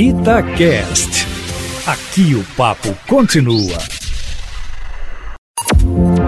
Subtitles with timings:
[0.00, 1.26] Itacast.
[1.84, 3.78] Aqui o papo continua.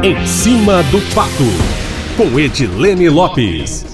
[0.02, 1.44] Em cima do papo,
[2.17, 3.90] com Edilene Lopes.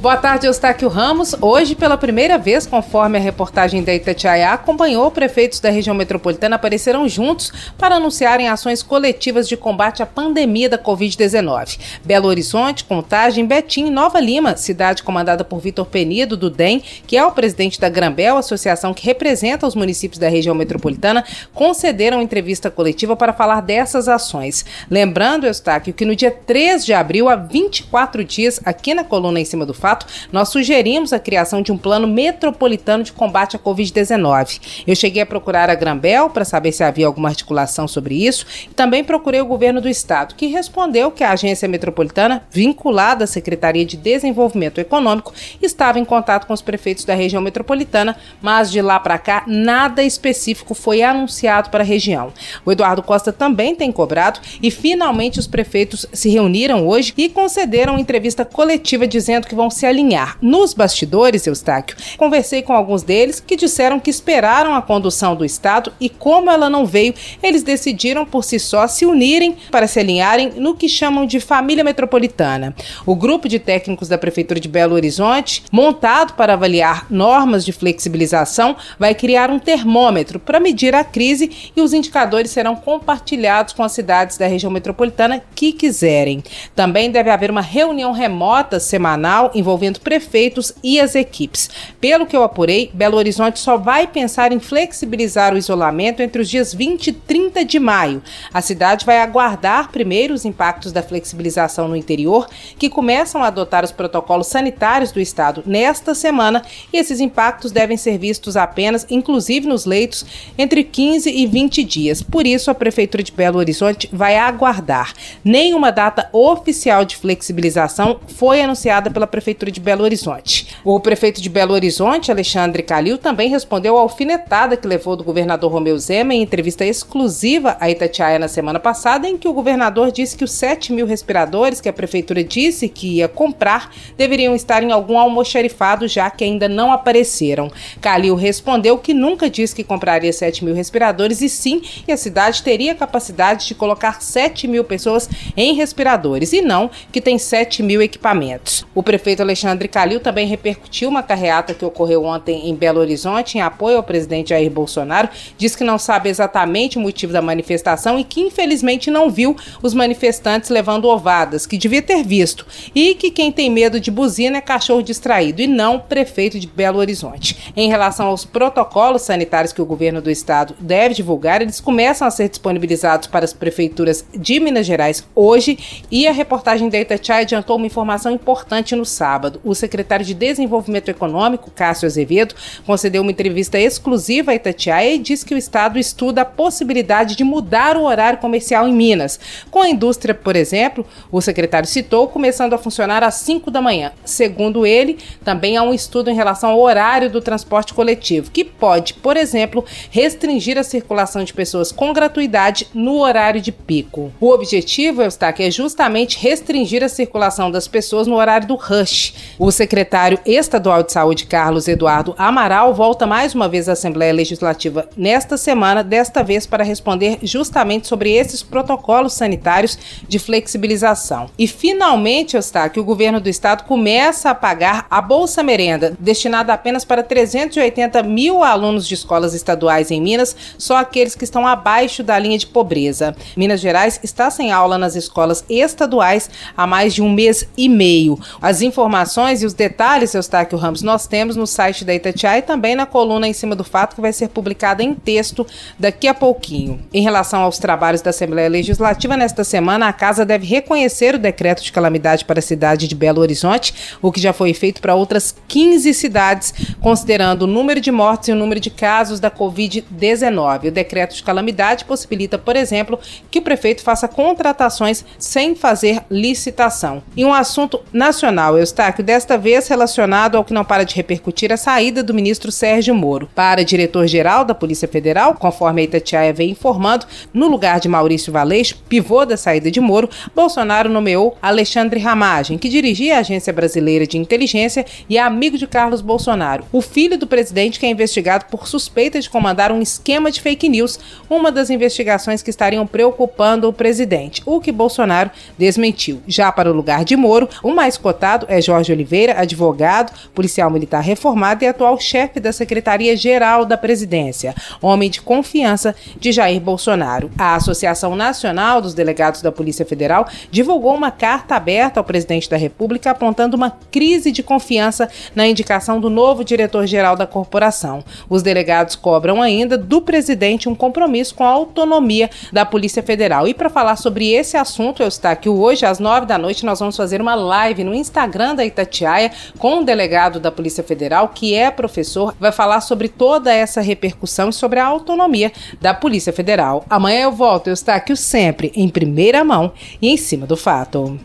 [0.00, 1.36] Boa tarde, Eustáquio Ramos.
[1.42, 7.06] Hoje, pela primeira vez, conforme a reportagem da Itatiaia acompanhou, prefeitos da região metropolitana apareceram
[7.06, 11.78] juntos para anunciarem ações coletivas de combate à pandemia da Covid-19.
[12.02, 17.18] Belo Horizonte, Contagem, Betim e Nova Lima, cidade comandada por Vitor Penido, do DEM, que
[17.18, 22.70] é o presidente da Grambel, associação que representa os municípios da região metropolitana, concederam entrevista
[22.70, 24.64] coletiva para falar dessas ações.
[24.90, 29.44] Lembrando, Eustáquio, que no dia 3 de abril, há 24 dias, aqui na coluna em
[29.44, 29.89] cima do fato,
[30.32, 34.82] nós sugerimos a criação de um plano metropolitano de combate à Covid-19.
[34.86, 38.74] Eu cheguei a procurar a Grambel para saber se havia alguma articulação sobre isso e
[38.74, 43.84] também procurei o governo do estado, que respondeu que a agência metropolitana, vinculada à Secretaria
[43.84, 45.32] de Desenvolvimento Econômico,
[45.62, 50.02] estava em contato com os prefeitos da região metropolitana, mas de lá para cá nada
[50.02, 52.32] específico foi anunciado para a região.
[52.64, 57.98] O Eduardo Costa também tem cobrado e finalmente os prefeitos se reuniram hoje e concederam
[57.98, 60.36] entrevista coletiva dizendo que vão se alinhar.
[60.40, 65.92] Nos bastidores, Eustáquio, conversei com alguns deles que disseram que esperaram a condução do Estado
[66.00, 70.52] e, como ela não veio, eles decidiram por si só se unirem para se alinharem
[70.56, 72.74] no que chamam de família metropolitana.
[73.06, 78.76] O grupo de técnicos da Prefeitura de Belo Horizonte, montado para avaliar normas de flexibilização,
[78.98, 83.92] vai criar um termômetro para medir a crise e os indicadores serão compartilhados com as
[83.92, 86.42] cidades da região metropolitana que quiserem.
[86.74, 91.70] Também deve haver uma reunião remota semanal envolvendo envolvendo prefeitos e as equipes.
[92.00, 96.50] Pelo que eu apurei, Belo Horizonte só vai pensar em flexibilizar o isolamento entre os
[96.50, 98.20] dias 20 e 30 de maio.
[98.52, 103.84] A cidade vai aguardar primeiro os impactos da flexibilização no interior, que começam a adotar
[103.84, 106.62] os protocolos sanitários do estado nesta semana,
[106.92, 110.26] e esses impactos devem ser vistos apenas, inclusive nos leitos,
[110.58, 112.22] entre 15 e 20 dias.
[112.22, 115.12] Por isso, a Prefeitura de Belo Horizonte vai aguardar.
[115.44, 120.68] Nenhuma data oficial de flexibilização foi anunciada pela Prefeitura Prefeitura de Belo Horizonte.
[120.82, 125.70] O prefeito de Belo Horizonte, Alexandre Calil, também respondeu à alfinetada que levou do governador
[125.70, 130.34] Romeu Zema em entrevista exclusiva à Itatiaia na semana passada, em que o governador disse
[130.34, 134.92] que os 7 mil respiradores que a prefeitura disse que ia comprar deveriam estar em
[134.92, 137.70] algum almoxarifado, já que ainda não apareceram.
[138.00, 142.62] Calil respondeu que nunca disse que compraria 7 mil respiradores e sim que a cidade
[142.62, 148.00] teria capacidade de colocar 7 mil pessoas em respiradores e não que tem 7 mil
[148.00, 148.86] equipamentos.
[148.94, 153.60] O prefeito Alexandre Calil também repercutiu uma carreata que ocorreu ontem em Belo Horizonte em
[153.60, 155.28] apoio ao presidente Jair Bolsonaro.
[155.58, 159.92] Diz que não sabe exatamente o motivo da manifestação e que infelizmente não viu os
[159.92, 162.64] manifestantes levando ovadas, que devia ter visto,
[162.94, 167.00] e que quem tem medo de buzina é cachorro distraído e não prefeito de Belo
[167.00, 167.72] Horizonte.
[167.76, 172.30] Em relação aos protocolos sanitários que o governo do estado deve divulgar, eles começam a
[172.30, 177.76] ser disponibilizados para as prefeituras de Minas Gerais hoje e a reportagem da Itatiaia adiantou
[177.76, 183.30] uma informação importante no sábado sábado, o secretário de Desenvolvimento Econômico, Cássio Azevedo, concedeu uma
[183.30, 188.02] entrevista exclusiva à Itatiaia e disse que o Estado estuda a possibilidade de mudar o
[188.02, 189.40] horário comercial em Minas.
[189.70, 194.12] Com a indústria, por exemplo, o secretário citou, começando a funcionar às 5 da manhã.
[194.26, 199.14] Segundo ele, também há um estudo em relação ao horário do transporte coletivo, que pode,
[199.14, 204.30] por exemplo, restringir a circulação de pessoas com gratuidade no horário de pico.
[204.38, 209.19] O objetivo, Eustáquio, é justamente restringir a circulação das pessoas no horário do rush,
[209.58, 215.08] o secretário estadual de saúde, Carlos Eduardo Amaral, volta mais uma vez à Assembleia Legislativa
[215.16, 221.50] nesta semana, desta vez para responder justamente sobre esses protocolos sanitários de flexibilização.
[221.58, 227.04] E finalmente, Eustáquio, o governo do estado começa a pagar a Bolsa Merenda, destinada apenas
[227.04, 232.38] para 380 mil alunos de escolas estaduais em Minas, só aqueles que estão abaixo da
[232.38, 233.36] linha de pobreza.
[233.56, 238.38] Minas Gerais está sem aula nas escolas estaduais há mais de um mês e meio.
[238.62, 242.62] As informações informações e os detalhes, Eustáquio Ramos, nós temos no site da Itatiaia e
[242.62, 245.66] também na coluna em cima do fato que vai ser publicada em texto
[245.98, 247.00] daqui a pouquinho.
[247.12, 251.82] Em relação aos trabalhos da Assembleia Legislativa, nesta semana a Casa deve reconhecer o decreto
[251.82, 255.56] de calamidade para a cidade de Belo Horizonte, o que já foi feito para outras
[255.66, 260.86] 15 cidades, considerando o número de mortes e o número de casos da Covid-19.
[260.86, 263.18] O decreto de calamidade possibilita, por exemplo,
[263.50, 267.24] que o prefeito faça contratações sem fazer licitação.
[267.36, 271.72] E um assunto nacional, Eustáquio, destaque, desta vez relacionado ao que não para de repercutir
[271.72, 273.48] a saída do ministro Sérgio Moro.
[273.54, 277.24] Para diretor-geral da Polícia Federal, conforme a Itatiaia vem informando,
[277.54, 282.90] no lugar de Maurício Valeixo, pivô da saída de Moro, Bolsonaro nomeou Alexandre Ramagem, que
[282.90, 287.46] dirigia a Agência Brasileira de Inteligência e é amigo de Carlos Bolsonaro, o filho do
[287.46, 291.18] presidente que é investigado por suspeita de comandar um esquema de fake news,
[291.48, 296.42] uma das investigações que estariam preocupando o presidente, o que Bolsonaro desmentiu.
[296.46, 301.20] Já para o lugar de Moro, o mais cotado é Jorge Oliveira, advogado, policial militar
[301.20, 307.52] reformado e atual chefe da Secretaria-Geral da Presidência, homem de confiança de Jair Bolsonaro.
[307.56, 312.76] A Associação Nacional dos Delegados da Polícia Federal divulgou uma carta aberta ao presidente da
[312.76, 318.24] República apontando uma crise de confiança na indicação do novo diretor-geral da corporação.
[318.48, 323.68] Os delegados cobram ainda do presidente um compromisso com a autonomia da Polícia Federal.
[323.68, 326.84] E para falar sobre esse assunto, eu estou aqui hoje às nove da noite.
[326.84, 331.48] Nós vamos fazer uma live no Instagram da Itatiaia com um delegado da Polícia Federal
[331.48, 336.52] que é professor, vai falar sobre toda essa repercussão e sobre a autonomia da Polícia
[336.52, 337.04] Federal.
[337.08, 341.38] Amanhã eu volto, eu estou aqui sempre em primeira mão e em cima do fato.